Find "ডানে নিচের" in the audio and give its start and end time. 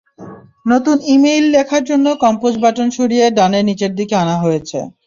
3.37-3.91